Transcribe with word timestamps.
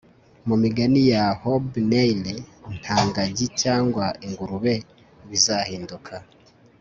mu 0.47 0.55
migani 0.63 1.01
ya 1.13 1.23
hobnail 1.41 2.23
nta 2.79 2.97
ngagi 3.07 3.47
cyangwa 3.61 4.05
ingurube 4.25 4.73
bizahinduka 5.29 6.13